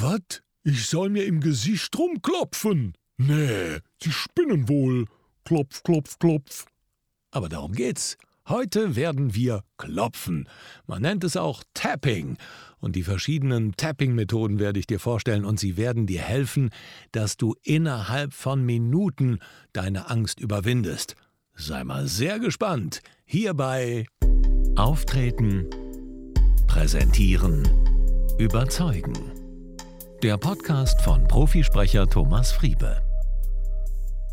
Was? 0.00 0.42
Ich 0.62 0.86
soll 0.86 1.10
mir 1.10 1.24
im 1.24 1.40
Gesicht 1.40 1.96
rumklopfen? 1.98 2.94
Nee, 3.16 3.78
Sie 4.00 4.12
spinnen 4.12 4.68
wohl. 4.68 5.06
Klopf, 5.44 5.82
klopf, 5.82 6.18
klopf. 6.18 6.66
Aber 7.30 7.48
darum 7.48 7.72
geht's. 7.72 8.16
Heute 8.46 8.96
werden 8.96 9.34
wir 9.34 9.64
klopfen. 9.76 10.48
Man 10.86 11.02
nennt 11.02 11.24
es 11.24 11.36
auch 11.36 11.64
Tapping. 11.74 12.36
Und 12.78 12.96
die 12.96 13.02
verschiedenen 13.02 13.72
Tapping-Methoden 13.76 14.58
werde 14.58 14.78
ich 14.78 14.86
dir 14.86 15.00
vorstellen 15.00 15.44
und 15.44 15.58
sie 15.58 15.76
werden 15.76 16.06
dir 16.06 16.22
helfen, 16.22 16.70
dass 17.12 17.36
du 17.36 17.56
innerhalb 17.62 18.32
von 18.32 18.64
Minuten 18.64 19.40
deine 19.72 20.08
Angst 20.08 20.38
überwindest. 20.38 21.16
Sei 21.54 21.82
mal 21.82 22.06
sehr 22.06 22.38
gespannt. 22.38 23.00
Hierbei 23.24 24.06
Auftreten, 24.76 25.68
Präsentieren, 26.68 27.68
Überzeugen. 28.38 29.37
Der 30.22 30.36
Podcast 30.36 31.00
von 31.02 31.28
Profisprecher 31.28 32.04
Thomas 32.08 32.50
Friebe. 32.50 33.07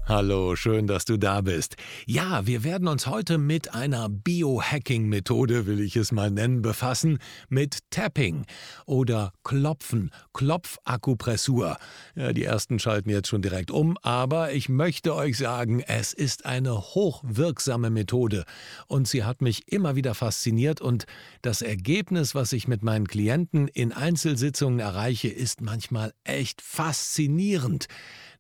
Hallo, 0.08 0.56
schön, 0.56 0.86
dass 0.86 1.04
du 1.06 1.18
da 1.18 1.42
bist. 1.42 1.78
Ja, 2.06 2.46
wir 2.46 2.64
werden 2.64 2.88
uns 2.88 3.08
heute 3.08 3.40
mit 3.40 3.74
einer 3.74 4.08
Biohacking-Methode, 4.08 5.66
will 5.66 5.80
ich 5.80 5.96
es 5.96 6.12
mal 6.12 6.30
nennen, 6.30 6.62
befassen, 6.62 7.18
mit 7.50 7.80
Tapping 7.90 8.46
oder 8.86 9.34
Klopfen, 9.44 10.12
Klopfakupressur. 10.32 11.78
Ja, 12.14 12.34
die 12.34 12.44
ersten 12.44 12.78
schalten 12.78 13.10
jetzt 13.10 13.30
schon 13.30 13.42
direkt 13.42 13.72
um, 13.72 13.98
aber 14.04 14.54
ich 14.54 14.70
möchte 14.70 15.16
euch 15.16 15.40
sagen, 15.40 15.82
es 15.82 16.14
ist 16.14 16.46
eine 16.46 16.80
hochwirksame 16.80 17.90
Methode 17.90 18.46
und 18.86 19.08
sie 19.08 19.24
hat 19.24 19.42
mich 19.42 19.72
immer 19.72 19.96
wieder 19.96 20.14
fasziniert 20.14 20.82
und 20.82 21.08
das 21.42 21.64
Ergebnis, 21.64 22.36
was 22.36 22.54
ich 22.54 22.68
mit 22.68 22.84
meinen 22.84 23.08
Klienten 23.08 23.68
in 23.70 23.92
Einzelsitzungen 23.92 24.78
erreiche, 24.78 25.30
ist 25.30 25.62
manchmal 25.62 26.14
echt 26.24 26.62
faszinierend. 26.62 27.88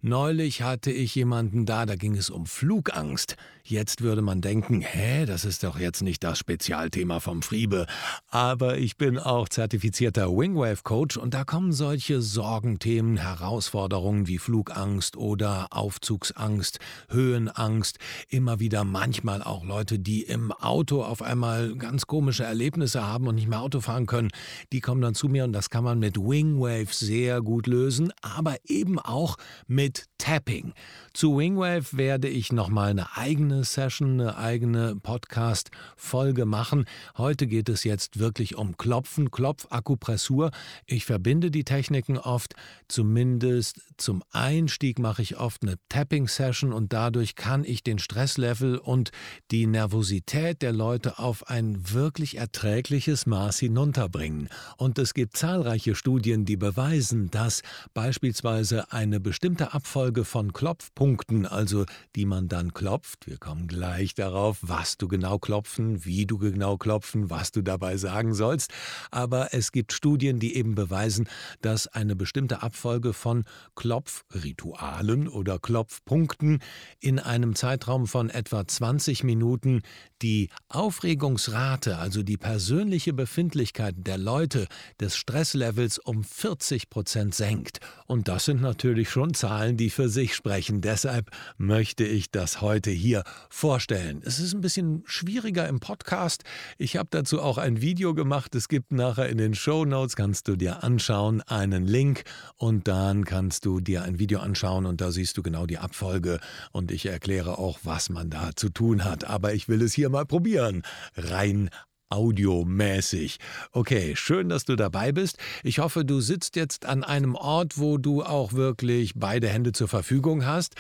Neulich 0.02 0.62
hatte 0.62 0.92
ich 0.92 1.16
jemanden 1.16 1.66
da, 1.66 1.86
da 1.86 1.96
ging 1.96 2.16
es 2.16 2.30
um 2.30 2.46
Flugangst. 2.46 3.36
Jetzt 3.64 4.02
würde 4.02 4.22
man 4.22 4.42
denken, 4.42 4.82
hä, 4.82 5.26
das 5.26 5.44
ist 5.44 5.64
doch 5.64 5.80
jetzt 5.80 6.04
nicht 6.04 6.24
das 6.24 6.38
Spezialthema 6.38 7.20
vom 7.20 7.42
Friebe. 7.42 7.88
Aber 8.30 8.78
ich 8.78 8.98
bin 8.98 9.18
auch 9.18 9.50
zertifizierter 9.50 10.30
Wingwave-Coach 10.30 11.18
und 11.18 11.34
da 11.34 11.46
kommen 11.46 11.72
solche 11.72 12.22
Sorgenthemen, 12.22 13.18
Herausforderungen 13.18 14.28
wie 14.28 14.38
Flugangst 14.38 15.18
oder 15.18 15.68
Aufzugsangst, 15.72 16.78
Höhenangst, 17.10 17.98
immer 18.30 18.60
wieder 18.60 18.84
manchmal 18.84 19.42
auch 19.42 19.66
Leute, 19.66 19.98
die 19.98 20.22
im 20.22 20.52
Auto 20.52 21.04
auf 21.04 21.24
einmal 21.24 21.76
ganz 21.76 22.06
komische 22.06 22.44
Erlebnisse 22.44 23.06
haben 23.08 23.28
und 23.28 23.36
nicht 23.36 23.48
mehr 23.48 23.62
Auto 23.62 23.80
fahren 23.82 24.06
können, 24.06 24.30
die 24.72 24.80
kommen 24.82 25.02
dann 25.02 25.16
zu 25.16 25.28
mir 25.28 25.44
und 25.44 25.54
das 25.54 25.72
kann 25.72 25.84
man 25.84 25.98
mit 25.98 26.18
Wingwave 26.18 26.94
sehr 26.94 27.42
gut 27.42 27.66
lösen, 27.66 28.14
aber 28.22 28.58
eben 28.66 29.00
auch 29.00 29.38
mit 29.66 29.85
mit 29.86 30.08
Tapping. 30.18 30.74
Zu 31.14 31.38
Wingwave 31.38 31.96
werde 31.96 32.28
ich 32.28 32.52
nochmal 32.52 32.90
eine 32.90 33.16
eigene 33.16 33.64
Session, 33.64 34.20
eine 34.20 34.36
eigene 34.38 34.96
Podcast-Folge 34.96 36.46
machen. 36.46 36.86
Heute 37.18 37.46
geht 37.46 37.70
es 37.70 37.84
jetzt 37.84 38.18
wirklich 38.18 38.56
um 38.56 38.76
Klopfen, 38.76 39.30
Klopfakupressur. 39.30 40.50
Ich 40.88 41.06
verbinde 41.06 41.52
die 41.52 41.64
Techniken 41.64 42.18
oft, 42.18 42.56
zumindest 42.88 43.80
zum 43.98 44.24
Einstieg 44.32 44.98
mache 44.98 45.22
ich 45.22 45.38
oft 45.38 45.62
eine 45.62 45.76
Tapping-Session 45.90 46.74
und 46.74 46.92
dadurch 46.92 47.36
kann 47.36 47.64
ich 47.64 47.84
den 47.84 48.00
Stresslevel 48.00 48.78
und 48.78 49.12
die 49.52 49.68
Nervosität 49.68 50.64
der 50.64 50.74
Leute 50.74 51.20
auf 51.20 51.48
ein 51.48 51.94
wirklich 51.94 52.38
erträgliches 52.38 53.28
Maß 53.28 53.60
hinunterbringen. 53.60 54.50
Und 54.78 54.98
es 54.98 55.14
gibt 55.14 55.38
zahlreiche 55.38 55.94
Studien, 55.94 56.46
die 56.46 56.58
beweisen, 56.58 57.30
dass 57.30 57.62
beispielsweise 57.94 58.92
eine 58.92 59.20
bestimmte 59.20 59.75
Abfolge 59.76 60.24
von 60.24 60.54
Klopfpunkten, 60.54 61.46
also 61.46 61.84
die 62.16 62.26
man 62.26 62.48
dann 62.48 62.74
klopft. 62.74 63.28
Wir 63.28 63.38
kommen 63.38 63.68
gleich 63.68 64.14
darauf, 64.14 64.60
was 64.62 64.96
du 64.96 65.10
genau 65.10 65.38
klopfen, 65.38 66.06
wie 66.06 66.26
du 66.26 66.38
genau 66.38 66.78
klopfen, 66.78 67.30
was 67.30 67.52
du 67.52 67.62
dabei 67.62 67.98
sagen 67.98 68.34
sollst. 68.34 68.72
Aber 69.12 69.54
es 69.54 69.74
gibt 69.74 69.92
Studien, 69.92 70.40
die 70.40 70.56
eben 70.56 70.76
beweisen, 70.76 71.28
dass 71.62 71.88
eine 71.88 72.16
bestimmte 72.16 72.64
Abfolge 72.64 73.12
von 73.12 73.44
Klopfritualen 73.76 75.28
oder 75.28 75.60
Klopfpunkten 75.60 76.60
in 77.02 77.20
einem 77.20 77.54
Zeitraum 77.54 78.08
von 78.08 78.30
etwa 78.30 78.66
20 78.66 79.26
Minuten 79.26 79.82
die 80.22 80.50
Aufregungsrate, 80.70 81.98
also 81.98 82.24
die 82.24 82.38
persönliche 82.38 83.12
Befindlichkeit 83.12 83.96
der 83.98 84.18
Leute 84.18 84.68
des 85.02 85.18
Stresslevels 85.18 86.00
um 86.00 86.24
40 86.24 86.90
Prozent 86.90 87.36
senkt. 87.36 87.80
Und 88.08 88.30
das 88.30 88.46
sind 88.46 88.62
natürlich 88.62 89.10
schon 89.10 89.34
Zahlen, 89.34 89.65
Zahlen, 89.66 89.78
die 89.78 89.90
für 89.90 90.10
sich 90.10 90.36
sprechen. 90.36 90.82
Deshalb 90.82 91.32
möchte 91.58 92.04
ich 92.04 92.30
das 92.30 92.62
heute 92.62 92.92
hier 92.92 93.24
vorstellen. 93.50 94.22
Es 94.24 94.40
ist 94.40 94.54
ein 94.54 94.62
bisschen 94.62 95.04
schwieriger 95.06 95.68
im 95.68 95.80
Podcast. 95.80 96.44
Ich 96.78 96.98
habe 96.98 97.08
dazu 97.10 97.42
auch 97.42 97.58
ein 97.58 97.82
Video 97.82 98.14
gemacht. 98.14 98.54
Es 98.54 98.68
gibt 98.68 98.92
nachher 98.92 99.28
in 99.28 99.38
den 99.38 99.56
Show 99.56 99.86
Notes, 99.86 100.16
kannst 100.16 100.48
du 100.48 100.56
dir 100.56 100.84
anschauen, 100.84 101.42
einen 101.42 101.88
Link 101.88 102.24
und 102.58 102.88
dann 102.88 103.26
kannst 103.26 103.66
du 103.66 103.80
dir 103.80 104.04
ein 104.04 104.20
Video 104.20 104.40
anschauen 104.40 104.86
und 104.86 105.02
da 105.02 105.12
siehst 105.12 105.36
du 105.38 105.42
genau 105.42 105.66
die 105.66 105.80
Abfolge 105.80 106.40
und 106.72 106.92
ich 106.92 107.08
erkläre 107.08 107.58
auch, 107.58 107.80
was 107.84 108.10
man 108.10 108.30
da 108.30 108.52
zu 108.56 108.70
tun 108.70 109.04
hat. 109.04 109.26
Aber 109.26 109.54
ich 109.54 109.68
will 109.68 109.82
es 109.82 109.94
hier 109.94 110.10
mal 110.10 110.26
probieren. 110.26 110.84
Rein 111.16 111.70
audiomäßig. 112.10 113.38
Okay, 113.72 114.16
schön, 114.16 114.50
dass 114.50 114.66
du 114.66 114.76
dabei 114.76 115.12
bist. 115.12 115.38
Ich 115.64 115.80
hoffe, 115.80 116.06
du 116.06 116.22
sitzt 116.22 116.56
jetzt 116.56 116.86
an 116.86 117.04
einem 117.04 117.36
Ort, 117.36 117.78
wo 117.78 117.98
du 117.98 118.24
auch 118.24 118.54
wirklich 118.54 119.14
beide 119.16 119.48
Hände 119.50 119.72
zur 119.72 119.88
Verfügung 119.88 120.46
hast. 120.46 120.76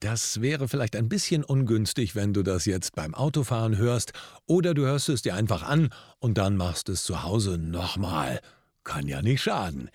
Das 0.00 0.40
wäre 0.40 0.68
vielleicht 0.68 0.96
ein 0.96 1.08
bisschen 1.08 1.42
ungünstig, 1.42 2.14
wenn 2.14 2.32
du 2.32 2.42
das 2.42 2.66
jetzt 2.66 2.94
beim 2.94 3.14
Autofahren 3.14 3.76
hörst, 3.76 4.12
oder 4.46 4.74
du 4.74 4.82
hörst 4.82 5.08
es 5.08 5.22
dir 5.22 5.34
einfach 5.34 5.62
an 5.62 5.90
und 6.18 6.38
dann 6.38 6.56
machst 6.56 6.88
es 6.88 7.04
zu 7.04 7.22
Hause 7.22 7.58
nochmal. 7.58 8.40
Kann 8.84 9.08
ja 9.08 9.22
nicht 9.22 9.42
schaden. 9.42 9.90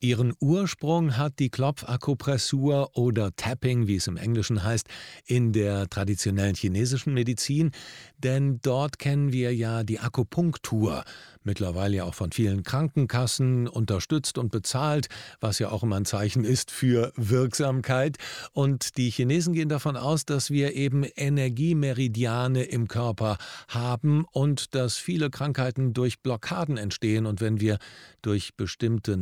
Ihren 0.00 0.34
Ursprung 0.40 1.16
hat 1.16 1.38
die 1.38 1.50
Klopfakupressur 1.50 2.96
oder 2.96 3.34
Tapping, 3.36 3.86
wie 3.86 3.96
es 3.96 4.06
im 4.06 4.16
Englischen 4.16 4.62
heißt, 4.62 4.86
in 5.26 5.52
der 5.52 5.88
traditionellen 5.88 6.54
chinesischen 6.54 7.14
Medizin, 7.14 7.70
denn 8.18 8.58
dort 8.62 8.98
kennen 8.98 9.32
wir 9.32 9.54
ja 9.54 9.84
die 9.84 10.00
Akupunktur, 10.00 11.04
mittlerweile 11.42 11.96
ja 11.96 12.04
auch 12.04 12.14
von 12.14 12.32
vielen 12.32 12.62
Krankenkassen 12.62 13.68
unterstützt 13.68 14.38
und 14.38 14.50
bezahlt, 14.50 15.08
was 15.40 15.58
ja 15.58 15.70
auch 15.70 15.82
immer 15.82 15.96
ein 15.96 16.04
Zeichen 16.04 16.44
ist 16.44 16.70
für 16.70 17.12
Wirksamkeit. 17.16 18.16
Und 18.52 18.96
die 18.96 19.10
Chinesen 19.10 19.52
gehen 19.52 19.68
davon 19.68 19.96
aus, 19.96 20.24
dass 20.24 20.50
wir 20.50 20.74
eben 20.74 21.04
Energiemeridiane 21.04 22.64
im 22.64 22.88
Körper 22.88 23.36
haben 23.68 24.24
und 24.32 24.74
dass 24.74 24.96
viele 24.96 25.30
Krankheiten 25.30 25.92
durch 25.92 26.20
Blockaden 26.20 26.76
entstehen. 26.78 27.26
Und 27.26 27.40
wenn 27.40 27.60
wir 27.60 27.78
durch 28.22 28.54
bestimmte 28.56 29.16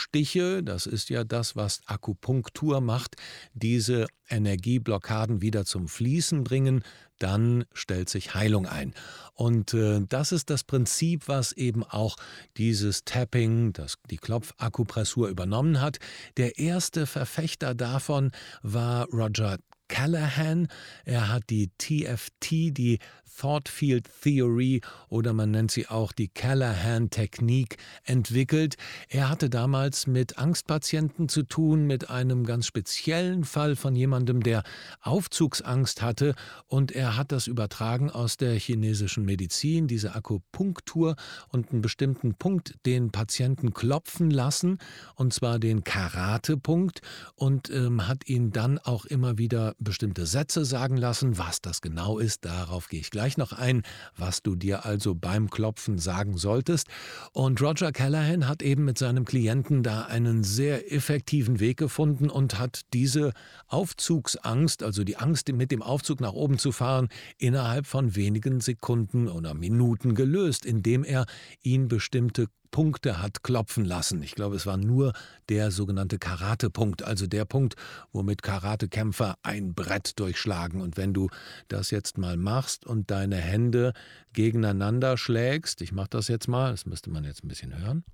Nadelstiche, 0.00 0.62
das 0.62 0.86
ist 0.86 1.10
ja 1.10 1.24
das, 1.24 1.56
was 1.56 1.80
Akupunktur 1.86 2.80
macht, 2.80 3.16
diese 3.52 4.06
Energieblockaden 4.28 5.42
wieder 5.42 5.64
zum 5.64 5.88
Fließen 5.88 6.44
bringen, 6.44 6.82
dann 7.18 7.64
stellt 7.74 8.08
sich 8.08 8.34
Heilung 8.34 8.66
ein. 8.66 8.94
Und 9.34 9.74
äh, 9.74 10.00
das 10.08 10.32
ist 10.32 10.48
das 10.48 10.64
Prinzip, 10.64 11.28
was 11.28 11.52
eben 11.52 11.84
auch 11.84 12.16
dieses 12.56 13.04
Tapping, 13.04 13.72
das 13.72 13.96
die 14.10 14.16
Klopfakupressur 14.16 15.28
übernommen 15.28 15.80
hat. 15.80 15.98
Der 16.36 16.58
erste 16.58 17.06
Verfechter 17.06 17.74
davon 17.74 18.30
war 18.62 19.06
Roger 19.10 19.58
Callahan. 19.90 20.68
Er 21.04 21.28
hat 21.28 21.50
die 21.50 21.68
TFT, 21.76 22.76
die 22.76 23.00
Thought 23.40 23.68
Field 23.68 24.08
Theory 24.22 24.82
oder 25.08 25.32
man 25.32 25.50
nennt 25.50 25.70
sie 25.70 25.88
auch 25.88 26.12
die 26.12 26.28
Callahan-Technik 26.28 27.78
entwickelt. 28.04 28.76
Er 29.08 29.30
hatte 29.30 29.48
damals 29.48 30.06
mit 30.06 30.38
Angstpatienten 30.38 31.28
zu 31.28 31.44
tun, 31.44 31.86
mit 31.86 32.10
einem 32.10 32.44
ganz 32.44 32.66
speziellen 32.66 33.44
Fall 33.44 33.76
von 33.76 33.96
jemandem, 33.96 34.42
der 34.42 34.62
Aufzugsangst 35.00 36.02
hatte 36.02 36.34
und 36.66 36.92
er 36.92 37.16
hat 37.16 37.32
das 37.32 37.46
übertragen 37.46 38.10
aus 38.10 38.36
der 38.36 38.54
chinesischen 38.58 39.24
Medizin, 39.24 39.86
diese 39.86 40.14
Akupunktur 40.14 41.16
und 41.48 41.72
einen 41.72 41.80
bestimmten 41.80 42.34
Punkt 42.34 42.74
den 42.84 43.10
Patienten 43.10 43.72
klopfen 43.72 44.30
lassen 44.30 44.78
und 45.14 45.32
zwar 45.32 45.58
den 45.58 45.82
Karate-Punkt 45.82 47.00
und 47.36 47.70
ähm, 47.70 48.06
hat 48.06 48.28
ihn 48.28 48.52
dann 48.52 48.78
auch 48.78 49.06
immer 49.06 49.38
wieder 49.38 49.74
bestimmte 49.80 50.26
Sätze 50.26 50.64
sagen 50.64 50.96
lassen. 50.96 51.38
Was 51.38 51.60
das 51.60 51.80
genau 51.80 52.18
ist, 52.18 52.44
darauf 52.44 52.88
gehe 52.88 53.00
ich 53.00 53.10
gleich 53.10 53.36
noch 53.36 53.52
ein, 53.52 53.82
was 54.16 54.42
du 54.42 54.54
dir 54.54 54.84
also 54.84 55.14
beim 55.14 55.50
Klopfen 55.50 55.98
sagen 55.98 56.36
solltest. 56.36 56.88
Und 57.32 57.60
Roger 57.60 57.92
Callahan 57.92 58.46
hat 58.46 58.62
eben 58.62 58.84
mit 58.84 58.98
seinem 58.98 59.24
Klienten 59.24 59.82
da 59.82 60.02
einen 60.02 60.44
sehr 60.44 60.92
effektiven 60.92 61.60
Weg 61.60 61.78
gefunden 61.78 62.30
und 62.30 62.58
hat 62.58 62.82
diese 62.92 63.32
Aufzugsangst, 63.66 64.82
also 64.82 65.04
die 65.04 65.16
Angst, 65.16 65.50
mit 65.52 65.70
dem 65.70 65.82
Aufzug 65.82 66.20
nach 66.20 66.32
oben 66.32 66.58
zu 66.58 66.70
fahren, 66.70 67.08
innerhalb 67.38 67.86
von 67.86 68.14
wenigen 68.14 68.60
Sekunden 68.60 69.26
oder 69.28 69.54
Minuten 69.54 70.14
gelöst, 70.14 70.66
indem 70.66 71.02
er 71.02 71.26
ihn 71.62 71.88
bestimmte 71.88 72.46
Punkte 72.70 73.20
hat 73.20 73.42
klopfen 73.42 73.84
lassen. 73.84 74.22
Ich 74.22 74.34
glaube, 74.34 74.56
es 74.56 74.66
war 74.66 74.76
nur 74.76 75.12
der 75.48 75.70
sogenannte 75.70 76.18
Karate-Punkt, 76.18 77.02
also 77.02 77.26
der 77.26 77.44
Punkt, 77.44 77.74
womit 78.12 78.42
Karatekämpfer 78.42 79.36
ein 79.42 79.74
Brett 79.74 80.18
durchschlagen. 80.18 80.80
Und 80.80 80.96
wenn 80.96 81.12
du 81.12 81.28
das 81.68 81.90
jetzt 81.90 82.18
mal 82.18 82.36
machst 82.36 82.86
und 82.86 83.10
deine 83.10 83.36
Hände 83.36 83.92
gegeneinander 84.32 85.16
schlägst, 85.16 85.82
ich 85.82 85.92
mache 85.92 86.10
das 86.10 86.28
jetzt 86.28 86.48
mal, 86.48 86.70
das 86.70 86.86
müsste 86.86 87.10
man 87.10 87.24
jetzt 87.24 87.44
ein 87.44 87.48
bisschen 87.48 87.76
hören. 87.76 88.04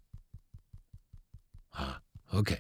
Ah, 1.72 1.96
okay 2.30 2.58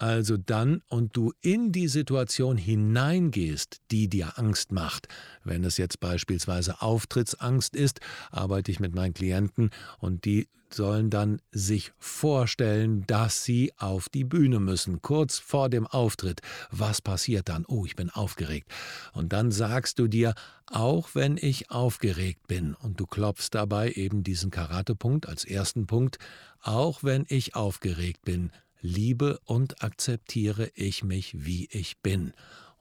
also 0.00 0.38
dann 0.38 0.82
und 0.88 1.14
du 1.16 1.32
in 1.42 1.72
die 1.72 1.88
Situation 1.88 2.56
hineingehst, 2.56 3.82
die 3.90 4.08
dir 4.08 4.38
Angst 4.38 4.72
macht. 4.72 5.08
Wenn 5.44 5.62
es 5.62 5.76
jetzt 5.76 6.00
beispielsweise 6.00 6.80
Auftrittsangst 6.80 7.76
ist, 7.76 8.00
arbeite 8.30 8.70
ich 8.70 8.80
mit 8.80 8.94
meinen 8.94 9.12
Klienten 9.12 9.70
und 9.98 10.24
die 10.24 10.48
sollen 10.72 11.10
dann 11.10 11.42
sich 11.50 11.92
vorstellen, 11.98 13.04
dass 13.06 13.44
sie 13.44 13.72
auf 13.76 14.08
die 14.08 14.24
Bühne 14.24 14.60
müssen, 14.60 15.02
kurz 15.02 15.38
vor 15.38 15.68
dem 15.68 15.86
Auftritt. 15.86 16.40
Was 16.70 17.02
passiert 17.02 17.48
dann? 17.48 17.64
Oh, 17.66 17.84
ich 17.84 17.96
bin 17.96 18.08
aufgeregt. 18.08 18.72
Und 19.12 19.32
dann 19.32 19.50
sagst 19.50 19.98
du 19.98 20.06
dir, 20.06 20.34
auch 20.66 21.10
wenn 21.14 21.36
ich 21.36 21.70
aufgeregt 21.70 22.46
bin, 22.46 22.74
und 22.74 23.00
du 23.00 23.06
klopfst 23.06 23.50
dabei 23.50 23.92
eben 23.92 24.22
diesen 24.22 24.50
Karatepunkt 24.50 25.28
als 25.28 25.44
ersten 25.44 25.86
Punkt, 25.86 26.18
auch 26.62 27.02
wenn 27.02 27.26
ich 27.28 27.54
aufgeregt 27.56 28.24
bin, 28.24 28.50
liebe 28.80 29.40
und 29.44 29.82
akzeptiere 29.82 30.70
ich 30.74 31.04
mich, 31.04 31.44
wie 31.44 31.68
ich 31.70 31.98
bin 31.98 32.32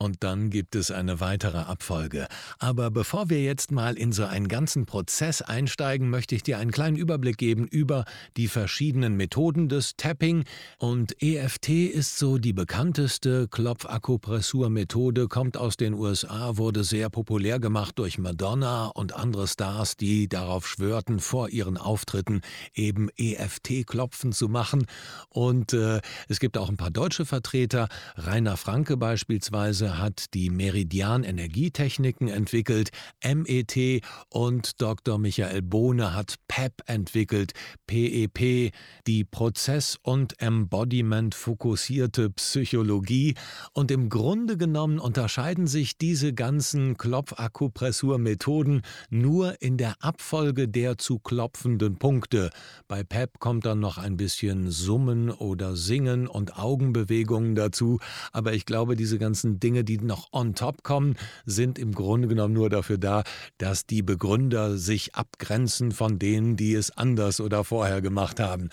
und 0.02 0.24
dann 0.24 0.50
gibt 0.50 0.76
es 0.76 0.92
eine 0.92 1.20
weitere 1.20 1.58
Abfolge. 1.58 2.28
Aber 2.58 2.90
bevor 2.90 3.30
wir 3.30 3.44
jetzt 3.44 3.70
mal 3.72 3.98
in 3.98 4.14
so 4.14 4.24
einen 4.24 4.48
ganzen 4.48 4.86
Prozess 4.86 5.42
einsteigen, 5.42 6.10
möchte 6.10 6.36
ich 6.36 6.44
dir 6.44 6.58
einen 6.58 6.72
kleinen 6.72 6.96
Überblick 6.96 7.38
geben 7.38 7.68
über 7.68 8.06
die 8.38 8.48
verschiedenen 8.48 9.18
Methoden 9.18 9.68
des 9.68 9.98
Tapping. 9.98 10.46
Und 10.78 11.22
EFT 11.22 11.70
ist 11.70 12.18
so 12.18 12.38
die 12.38 12.54
bekannteste 12.54 13.50
Klopfakupressur-Methode, 13.50 15.28
kommt 15.28 15.58
aus 15.58 15.76
den 15.76 15.94
USA, 15.94 16.56
wurde 16.56 16.86
sehr 16.86 17.10
populär 17.10 17.60
gemacht 17.60 18.00
durch 18.00 18.18
Madonna 18.18 18.88
und 18.88 19.14
andere 19.14 19.50
Stars, 19.50 19.98
die 19.98 20.30
darauf 20.30 20.66
schwörten, 20.66 21.20
vor 21.20 21.50
ihren 21.50 21.78
Auftritten 21.78 22.40
eben 22.74 23.10
EFT-Klopfen 23.18 24.32
zu 24.32 24.48
machen. 24.48 24.86
Und 25.28 25.74
äh, 25.74 26.00
es 26.30 26.40
gibt 26.40 26.58
auch 26.58 26.70
ein 26.70 26.78
paar 26.78 26.92
deutsche 26.92 27.26
Vertreter, 27.26 27.90
Rainer 28.16 28.56
Franke 28.56 28.96
beispielsweise 28.96 29.89
hat 29.98 30.34
die 30.34 30.50
Meridian 30.50 31.24
Energietechniken 31.24 32.28
entwickelt, 32.28 32.92
MET 33.24 34.02
und 34.30 34.82
Dr. 34.82 35.18
Michael 35.18 35.62
Bohne 35.62 36.14
hat 36.14 36.36
PEP 36.48 36.84
entwickelt, 36.86 37.54
PEP, 37.88 38.42
e 38.42 38.72
die 39.08 39.24
Prozess- 39.24 39.98
und 40.02 40.42
Embodiment-fokussierte 40.42 42.30
Psychologie. 42.30 43.36
Und 43.74 43.92
im 43.92 44.10
Grunde 44.10 44.58
genommen 44.58 45.00
unterscheiden 45.00 45.68
sich 45.68 45.98
diese 45.98 46.34
ganzen 46.34 46.98
Klopfakupressurmethoden 46.98 48.82
nur 49.10 49.62
in 49.62 49.78
der 49.78 49.96
Abfolge 50.04 50.68
der 50.68 50.98
zu 50.98 51.20
klopfenden 51.20 51.98
Punkte. 51.98 52.50
Bei 52.88 53.04
PEP 53.04 53.40
kommt 53.40 53.66
dann 53.66 53.80
noch 53.80 53.98
ein 53.98 54.18
bisschen 54.18 54.70
Summen 54.72 55.32
oder 55.32 55.76
Singen 55.76 56.28
und 56.28 56.58
Augenbewegungen 56.58 57.56
dazu, 57.56 58.00
aber 58.32 58.54
ich 58.54 58.66
glaube, 58.66 58.96
diese 58.96 59.18
ganzen 59.18 59.60
Dinge 59.60 59.79
Dinge, 59.80 59.84
die 59.84 60.06
noch 60.06 60.30
on 60.32 60.56
top 60.56 60.84
kommen, 60.84 61.16
sind 61.46 61.80
im 61.80 61.94
Grunde 61.94 62.28
genommen 62.28 62.54
nur 62.54 62.70
dafür 62.70 62.98
da, 62.98 63.24
dass 63.58 63.86
die 63.86 64.02
Begründer 64.02 64.78
sich 64.78 65.16
abgrenzen 65.16 65.92
von 65.92 66.20
denen, 66.20 66.56
die 66.56 66.74
es 66.74 66.92
anders 66.92 67.40
oder 67.40 67.64
vorher 67.64 68.02
gemacht 68.02 68.40
haben. 68.40 68.70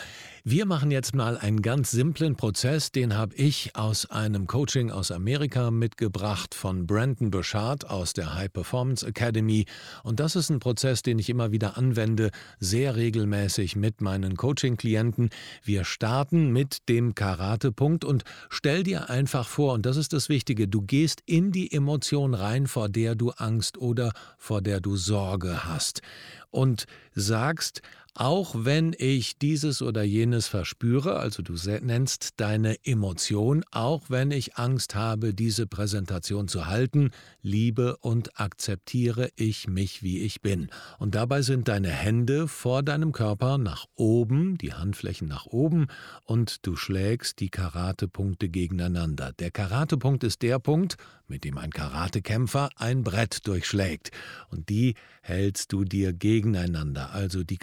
Wir 0.48 0.64
machen 0.64 0.92
jetzt 0.92 1.14
mal 1.14 1.36
einen 1.36 1.60
ganz 1.60 1.90
simplen 1.90 2.36
Prozess, 2.36 2.92
den 2.92 3.16
habe 3.16 3.34
ich 3.34 3.74
aus 3.74 4.06
einem 4.06 4.46
Coaching 4.46 4.92
aus 4.92 5.10
Amerika 5.10 5.72
mitgebracht 5.72 6.54
von 6.54 6.86
Brandon 6.86 7.32
Bouchard 7.32 7.90
aus 7.90 8.12
der 8.12 8.34
High 8.34 8.52
Performance 8.52 9.04
Academy. 9.04 9.66
Und 10.04 10.20
das 10.20 10.36
ist 10.36 10.50
ein 10.50 10.60
Prozess, 10.60 11.02
den 11.02 11.18
ich 11.18 11.28
immer 11.30 11.50
wieder 11.50 11.76
anwende, 11.76 12.30
sehr 12.60 12.94
regelmäßig 12.94 13.74
mit 13.74 14.00
meinen 14.00 14.36
Coaching-Klienten. 14.36 15.30
Wir 15.64 15.84
starten 15.84 16.52
mit 16.52 16.88
dem 16.88 17.16
Karate-Punkt 17.16 18.04
und 18.04 18.22
stell 18.48 18.84
dir 18.84 19.10
einfach 19.10 19.48
vor, 19.48 19.74
und 19.74 19.84
das 19.84 19.96
ist 19.96 20.12
das 20.12 20.28
Wichtige, 20.28 20.68
du 20.68 20.80
gehst 20.80 20.95
in 21.26 21.52
die 21.52 21.72
Emotion 21.72 22.34
rein, 22.34 22.66
vor 22.66 22.88
der 22.88 23.14
du 23.14 23.30
Angst 23.30 23.76
oder 23.78 24.12
vor 24.38 24.62
der 24.62 24.80
du 24.80 24.96
Sorge 24.96 25.64
hast. 25.64 26.00
Und 26.50 26.86
sagst, 27.14 27.82
auch 28.16 28.54
wenn 28.56 28.94
ich 28.98 29.38
dieses 29.38 29.82
oder 29.82 30.02
jenes 30.02 30.48
verspüre, 30.48 31.16
also 31.18 31.42
du 31.42 31.54
nennst 31.82 32.40
deine 32.40 32.84
Emotion, 32.84 33.64
auch 33.70 34.04
wenn 34.08 34.30
ich 34.30 34.56
Angst 34.56 34.94
habe, 34.94 35.34
diese 35.34 35.66
Präsentation 35.66 36.48
zu 36.48 36.66
halten, 36.66 37.10
liebe 37.42 37.96
und 37.98 38.40
akzeptiere 38.40 39.30
ich 39.36 39.68
mich, 39.68 40.02
wie 40.02 40.20
ich 40.20 40.40
bin. 40.40 40.68
Und 40.98 41.14
dabei 41.14 41.42
sind 41.42 41.68
deine 41.68 41.90
Hände 41.90 42.48
vor 42.48 42.82
deinem 42.82 43.12
Körper 43.12 43.58
nach 43.58 43.86
oben, 43.94 44.56
die 44.58 44.72
Handflächen 44.72 45.28
nach 45.28 45.46
oben, 45.46 45.86
und 46.24 46.66
du 46.66 46.76
schlägst 46.76 47.40
die 47.40 47.50
Karatepunkte 47.50 48.48
gegeneinander. 48.48 49.32
Der 49.38 49.50
Karatepunkt 49.50 50.24
ist 50.24 50.42
der 50.42 50.58
Punkt, 50.58 50.96
mit 51.28 51.44
dem 51.44 51.58
ein 51.58 51.70
Karatekämpfer 51.70 52.70
ein 52.76 53.02
Brett 53.02 53.46
durchschlägt. 53.46 54.10
Und 54.50 54.68
die 54.68 54.94
hältst 55.22 55.72
du 55.72 55.84
dir 55.84 56.12
gegeneinander, 56.12 57.12
also 57.12 57.42
die 57.42 57.56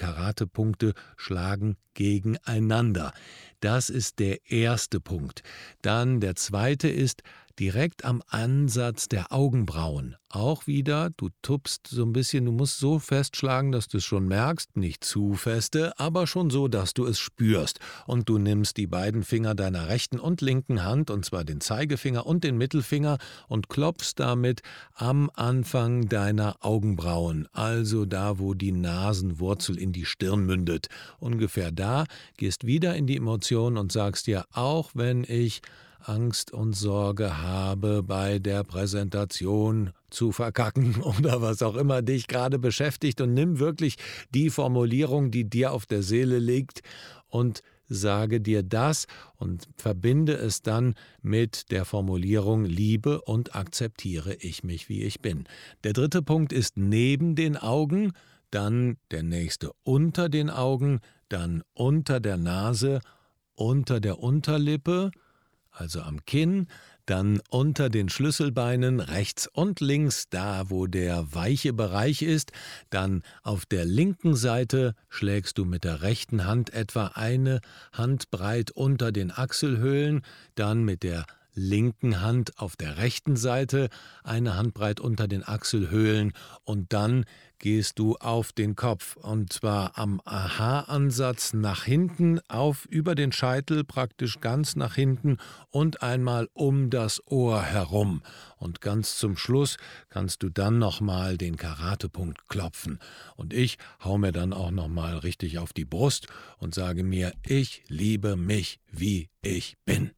Karatepunkte 0.44 0.94
schlagen 1.18 1.78
gegeneinander. 1.94 3.14
Das 3.60 3.90
ist 3.90 4.20
der 4.20 4.52
erste 4.52 5.00
Punkt. 5.00 5.44
Dann 5.82 6.20
der 6.20 6.36
zweite 6.36 6.90
ist, 6.90 7.24
direkt 7.60 8.06
am 8.06 8.22
Ansatz 8.28 9.08
der 9.08 9.32
Augenbrauen. 9.32 10.16
Auch 10.30 10.66
wieder, 10.66 11.12
du 11.16 11.30
tuppst 11.44 11.88
so 11.88 12.04
ein 12.04 12.12
bisschen, 12.12 12.46
du 12.46 12.52
musst 12.52 12.80
so 12.80 12.98
festschlagen, 12.98 13.72
dass 13.72 13.88
du 13.88 13.98
es 13.98 14.04
schon 14.04 14.28
merkst, 14.28 14.76
nicht 14.76 15.04
zu 15.04 15.36
feste, 15.36 15.98
aber 16.00 16.26
schon 16.26 16.50
so, 16.50 16.68
dass 16.68 16.96
du 16.96 17.06
es 17.06 17.20
spürst. 17.20 17.80
Und 18.08 18.30
du 18.30 18.40
nimmst 18.40 18.78
die 18.78 18.88
beiden 18.88 19.24
Finger 19.24 19.54
deiner 19.54 19.90
rechten 19.90 20.20
und 20.20 20.42
linken 20.42 20.84
Hand, 20.84 21.12
und 21.12 21.24
zwar 21.24 21.44
den 21.44 21.62
Zeigefinger 21.62 22.26
und 22.26 22.44
den 22.44 22.58
Mittelfinger, 22.58 23.20
und 23.48 23.70
klopfst 23.70 24.16
damit 24.16 24.62
am 24.96 25.30
Anfang 25.36 26.10
deiner 26.10 26.56
Augenbrauen, 26.62 27.48
also 27.52 28.06
da, 28.06 28.40
wo 28.40 28.56
die 28.56 28.72
Nasenwurzel 28.72 29.78
in 29.78 29.92
die 29.92 30.06
Stirn 30.06 30.46
mündet. 30.48 30.88
Ungefähr 31.20 31.72
da, 31.72 32.06
gehst 32.38 32.66
wieder 32.66 32.96
in 32.96 33.06
die 33.06 33.18
Emotion 33.18 33.78
und 33.78 33.92
sagst 33.92 34.26
dir, 34.26 34.46
auch 34.52 34.90
wenn 34.96 35.24
ich 35.26 35.62
Angst 36.08 36.52
und 36.52 36.74
Sorge 36.74 37.42
habe, 37.42 38.04
bei 38.04 38.40
der 38.40 38.64
Präsentation 38.64 39.92
zu 40.10 40.32
verkacken 40.32 41.02
oder 41.02 41.42
was 41.42 41.62
auch 41.62 41.76
immer 41.76 42.02
dich 42.02 42.28
gerade 42.28 42.60
beschäftigt 42.60 43.22
und 43.22 43.34
nimm 43.34 43.60
wirklich 43.60 43.98
die 44.34 44.50
Formulierung, 44.50 45.32
die 45.32 45.50
dir 45.50 45.72
auf 45.72 45.86
der 45.86 46.04
Seele 46.04 46.40
liegt 46.40 46.82
und 47.28 47.62
sage 47.88 48.42
dir 48.42 48.64
das 48.64 49.08
und 49.38 49.68
verbinde 49.78 50.34
es 50.34 50.62
dann 50.62 50.96
mit 51.22 51.72
der 51.72 51.86
Formulierung 51.86 52.66
liebe 52.66 53.22
und 53.22 53.56
akzeptiere 53.56 54.36
ich 54.36 54.64
mich, 54.64 54.90
wie 54.90 55.04
ich 55.04 55.22
bin. 55.22 55.46
Der 55.84 55.94
dritte 55.94 56.22
Punkt 56.22 56.54
ist 56.54 56.78
neben 56.78 57.36
den 57.36 57.58
Augen, 57.58 58.14
dann 58.52 58.98
der 59.12 59.24
nächste 59.24 59.72
unter 59.84 60.30
den 60.30 60.50
Augen, 60.50 61.00
dann 61.30 61.64
unter 61.74 62.20
der 62.20 62.38
Nase, 62.38 63.02
unter 63.56 64.00
der 64.00 64.20
Unterlippe, 64.20 65.12
also 65.74 66.02
am 66.02 66.26
Kinn, 66.26 66.68
dann 67.06 67.42
unter 67.50 67.90
den 67.90 68.08
Schlüsselbeinen 68.08 69.00
rechts 69.00 69.48
und 69.48 69.82
links, 69.82 70.30
da 70.30 70.70
wo 70.70 70.88
der 70.88 71.34
weiche 71.34 71.74
Bereich 71.74 72.22
ist, 72.22 72.52
dann 72.90 73.24
auf 73.42 73.66
der 73.66 73.84
linken 73.84 74.36
Seite 74.36 74.96
schlägst 75.10 75.58
du 75.58 75.66
mit 75.66 75.84
der 75.84 76.02
rechten 76.02 76.46
Hand 76.46 76.74
etwa 76.74 77.08
eine 77.16 77.60
Handbreit 77.92 78.72
unter 78.72 79.12
den 79.12 79.32
Achselhöhlen, 79.32 80.22
dann 80.56 80.84
mit 80.84 81.04
der 81.04 81.26
linken 81.54 82.22
Hand 82.22 82.60
auf 82.60 82.76
der 82.76 82.98
rechten 82.98 83.36
Seite, 83.36 83.90
eine 84.24 84.56
Handbreit 84.56 85.00
unter 85.00 85.28
den 85.28 85.48
Achselhöhlen 85.48 86.34
und 86.64 86.94
dann 86.94 87.26
gehst 87.64 87.98
du 87.98 88.18
auf 88.18 88.52
den 88.52 88.76
Kopf 88.76 89.16
und 89.16 89.54
zwar 89.54 89.98
am 89.98 90.22
Haaransatz 90.26 91.54
nach 91.54 91.86
hinten, 91.86 92.42
auf 92.50 92.86
über 92.88 93.16
den 93.16 93.32
Scheitel 93.32 93.86
praktisch 93.86 94.42
ganz 94.42 94.76
nach 94.76 94.96
hinten 94.96 95.38
und 95.70 96.02
einmal 96.02 96.50
um 96.52 96.90
das 96.90 97.26
Ohr 97.26 97.62
herum. 97.64 98.22
Und 98.58 98.82
ganz 98.82 99.18
zum 99.18 99.38
Schluss 99.38 99.78
kannst 100.10 100.44
du 100.44 100.50
dann 100.50 100.78
nochmal 100.78 101.38
den 101.38 101.56
Karatepunkt 101.56 102.50
klopfen. 102.50 103.00
Und 103.38 103.54
ich 103.54 103.78
hau 104.04 104.18
mir 104.18 104.34
dann 104.34 104.52
auch 104.52 104.72
nochmal 104.72 105.18
richtig 105.20 105.58
auf 105.58 105.72
die 105.72 105.86
Brust 105.86 106.28
und 106.58 106.76
sage 106.76 107.06
mir, 107.06 107.32
ich 107.46 107.84
liebe 107.88 108.36
mich, 108.36 108.82
wie 108.92 109.30
ich 109.42 109.78
bin. 109.86 110.12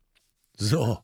So, 0.57 0.99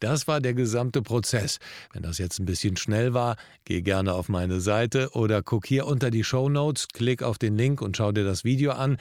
das 0.00 0.26
war 0.26 0.40
der 0.40 0.54
gesamte 0.54 1.00
Prozess. 1.00 1.58
Wenn 1.92 2.02
das 2.02 2.18
jetzt 2.18 2.40
ein 2.40 2.46
bisschen 2.46 2.76
schnell 2.76 3.14
war, 3.14 3.36
geh 3.64 3.82
gerne 3.82 4.14
auf 4.14 4.28
meine 4.28 4.60
Seite 4.60 5.10
oder 5.12 5.42
guck 5.42 5.66
hier 5.66 5.86
unter 5.86 6.10
die 6.10 6.24
Show 6.24 6.48
Notes, 6.48 6.88
klick 6.88 7.22
auf 7.22 7.38
den 7.38 7.56
Link 7.56 7.82
und 7.82 7.96
schau 7.96 8.10
dir 8.10 8.24
das 8.24 8.42
Video 8.44 8.72
an. 8.72 8.98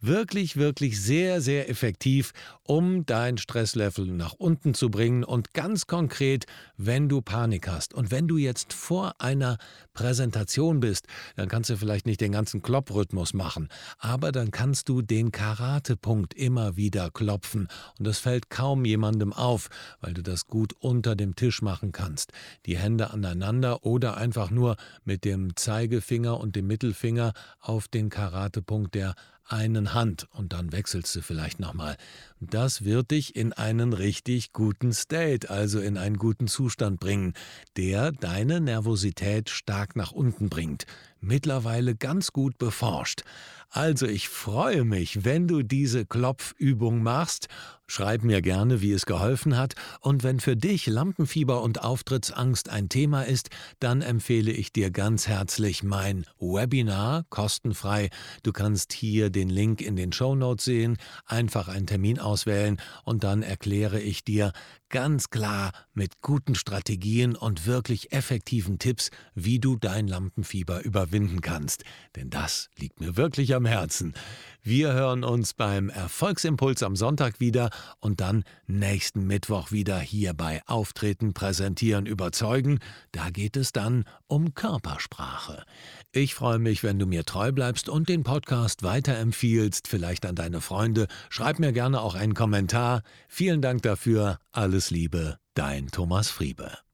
Wirklich, 0.00 0.56
wirklich 0.56 1.02
sehr, 1.02 1.40
sehr 1.40 1.68
effektiv, 1.68 2.32
um 2.62 3.04
dein 3.04 3.36
Stresslevel 3.36 4.06
nach 4.06 4.32
unten 4.34 4.72
zu 4.72 4.92
bringen 4.92 5.24
und 5.24 5.54
ganz 5.54 5.88
konkret, 5.88 6.46
wenn 6.76 7.08
du 7.08 7.20
Panik 7.20 7.66
hast 7.66 7.94
und 7.94 8.12
wenn 8.12 8.28
du 8.28 8.36
jetzt 8.36 8.72
vor 8.72 9.20
einer 9.20 9.58
Präsentation 9.94 10.78
bist, 10.78 11.08
dann 11.34 11.48
kannst 11.48 11.70
du 11.70 11.76
vielleicht 11.76 12.06
nicht 12.06 12.20
den 12.20 12.30
ganzen 12.30 12.62
Klopprhythmus 12.62 13.34
machen, 13.34 13.70
aber 13.98 14.30
dann 14.30 14.52
kannst 14.52 14.88
du 14.88 15.02
den 15.02 15.32
Karatepunkt 15.32 16.32
immer 16.32 16.76
wieder 16.76 17.10
klopfen 17.10 17.66
und 17.98 18.06
das 18.06 18.20
fällt 18.20 18.50
kaum 18.50 18.84
jemandem 18.84 19.32
auf, 19.32 19.68
weil 20.00 20.14
du 20.14 20.22
das 20.22 20.46
gut 20.46 20.74
unter 20.78 21.16
dem 21.16 21.34
Tisch 21.34 21.60
machen 21.60 21.90
kannst. 21.90 22.30
Die 22.66 22.78
Hände 22.78 23.10
aneinander 23.10 23.84
oder 23.84 24.16
einfach 24.16 24.52
nur 24.52 24.76
mit 25.04 25.24
dem 25.24 25.56
Zeigefinger 25.56 26.38
und 26.38 26.54
dem 26.54 26.68
Mittelfinger 26.68 27.32
auf 27.58 27.88
den 27.88 28.10
Karatepunkt 28.10 28.94
der 28.94 29.16
einen 29.48 29.94
Hand 29.94 30.28
und 30.32 30.52
dann 30.52 30.72
wechselst 30.72 31.14
du 31.16 31.22
vielleicht 31.22 31.60
nochmal. 31.60 31.96
Das 32.40 32.84
wird 32.84 33.10
dich 33.10 33.34
in 33.34 33.52
einen 33.52 33.92
richtig 33.92 34.52
guten 34.52 34.92
State, 34.92 35.50
also 35.50 35.80
in 35.80 35.96
einen 35.96 36.18
guten 36.18 36.46
Zustand 36.46 37.00
bringen, 37.00 37.32
der 37.76 38.12
deine 38.12 38.60
Nervosität 38.60 39.50
stark 39.50 39.96
nach 39.96 40.12
unten 40.12 40.48
bringt. 40.48 40.84
Mittlerweile 41.20 41.96
ganz 41.96 42.32
gut 42.32 42.56
beforscht. 42.58 43.22
Also 43.70 44.06
ich 44.06 44.28
freue 44.28 44.84
mich, 44.84 45.24
wenn 45.24 45.46
du 45.46 45.62
diese 45.62 46.06
Klopfübung 46.06 47.02
machst. 47.02 47.48
Schreib 47.86 48.22
mir 48.22 48.40
gerne, 48.40 48.82
wie 48.82 48.92
es 48.92 49.04
geholfen 49.04 49.56
hat. 49.56 49.74
Und 50.00 50.22
wenn 50.22 50.40
für 50.40 50.56
dich 50.56 50.86
Lampenfieber 50.86 51.62
und 51.62 51.82
Auftrittsangst 51.82 52.68
ein 52.68 52.88
Thema 52.88 53.22
ist, 53.22 53.48
dann 53.78 54.00
empfehle 54.02 54.52
ich 54.52 54.72
dir 54.72 54.90
ganz 54.90 55.26
herzlich 55.26 55.82
mein 55.82 56.24
Webinar, 56.38 57.24
kostenfrei. 57.30 58.10
Du 58.42 58.52
kannst 58.52 58.92
hier 58.92 59.30
den 59.30 59.48
Link 59.48 59.80
in 59.80 59.96
den 59.96 60.12
Show 60.12 60.34
Notes 60.34 60.64
sehen, 60.64 60.96
einfach 61.26 61.68
einen 61.68 61.86
Termin 61.86 62.18
auswählen 62.28 62.78
und 63.04 63.24
dann 63.24 63.42
erkläre 63.42 64.00
ich 64.00 64.22
dir 64.22 64.52
ganz 64.90 65.30
klar 65.30 65.72
mit 65.94 66.20
guten 66.20 66.54
Strategien 66.54 67.36
und 67.36 67.66
wirklich 67.66 68.12
effektiven 68.12 68.78
Tipps, 68.78 69.10
wie 69.34 69.58
du 69.58 69.76
dein 69.76 70.08
Lampenfieber 70.08 70.84
überwinden 70.84 71.40
kannst. 71.40 71.84
Denn 72.16 72.30
das 72.30 72.68
liegt 72.76 73.00
mir 73.00 73.16
wirklich 73.16 73.54
am 73.54 73.66
Herzen. 73.66 74.14
Wir 74.62 74.92
hören 74.92 75.24
uns 75.24 75.54
beim 75.54 75.88
Erfolgsimpuls 75.88 76.82
am 76.82 76.96
Sonntag 76.96 77.40
wieder 77.40 77.70
und 78.00 78.20
dann 78.20 78.44
nächsten 78.66 79.26
Mittwoch 79.26 79.72
wieder 79.72 79.98
hier 79.98 80.34
bei 80.34 80.62
Auftreten, 80.66 81.32
Präsentieren, 81.32 82.06
Überzeugen. 82.06 82.78
Da 83.12 83.30
geht 83.30 83.56
es 83.56 83.72
dann 83.72 84.04
um 84.26 84.54
Körpersprache. 84.54 85.64
Ich 86.12 86.34
freue 86.34 86.58
mich, 86.58 86.82
wenn 86.82 86.98
du 86.98 87.06
mir 87.06 87.24
treu 87.24 87.52
bleibst 87.52 87.88
und 87.88 88.08
den 88.08 88.24
Podcast 88.24 88.82
weiterempfiehlst, 88.82 89.88
vielleicht 89.88 90.26
an 90.26 90.34
deine 90.34 90.60
Freunde. 90.60 91.06
Schreib 91.30 91.58
mir 91.58 91.72
gerne 91.72 92.00
auch 92.00 92.14
einen 92.18 92.34
Kommentar. 92.34 93.02
Vielen 93.28 93.62
Dank 93.62 93.82
dafür. 93.82 94.38
Alles 94.52 94.90
Liebe, 94.90 95.38
dein 95.54 95.88
Thomas 95.88 96.28
Friebe. 96.30 96.87